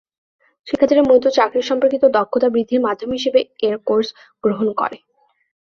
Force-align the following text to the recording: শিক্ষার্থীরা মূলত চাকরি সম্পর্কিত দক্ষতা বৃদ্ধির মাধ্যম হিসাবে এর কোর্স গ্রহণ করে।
শিক্ষার্থীরা 0.67 1.03
মূলত 1.03 1.25
চাকরি 1.37 1.61
সম্পর্কিত 1.61 2.03
দক্ষতা 2.17 2.47
বৃদ্ধির 2.49 2.83
মাধ্যম 2.85 3.09
হিসাবে 3.11 3.39
এর 3.67 3.75
কোর্স 3.87 4.07
গ্রহণ 4.43 4.67
করে। 4.77 4.97